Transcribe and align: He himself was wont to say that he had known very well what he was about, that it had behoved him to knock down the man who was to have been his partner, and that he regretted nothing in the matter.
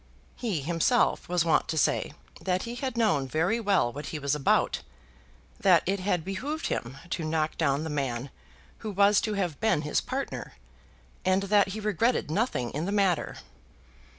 He 0.35 0.61
himself 0.61 1.29
was 1.29 1.45
wont 1.45 1.67
to 1.67 1.77
say 1.77 2.13
that 2.41 2.63
he 2.63 2.73
had 2.73 2.97
known 2.97 3.27
very 3.27 3.59
well 3.59 3.93
what 3.93 4.07
he 4.07 4.17
was 4.17 4.33
about, 4.33 4.81
that 5.59 5.83
it 5.85 5.99
had 5.99 6.25
behoved 6.25 6.65
him 6.69 6.97
to 7.11 7.23
knock 7.23 7.55
down 7.55 7.83
the 7.83 7.89
man 7.91 8.31
who 8.79 8.89
was 8.89 9.21
to 9.21 9.33
have 9.35 9.59
been 9.59 9.83
his 9.83 10.01
partner, 10.01 10.53
and 11.23 11.43
that 11.43 11.67
he 11.67 11.79
regretted 11.79 12.31
nothing 12.31 12.71
in 12.71 12.85
the 12.85 12.91
matter. 12.91 13.37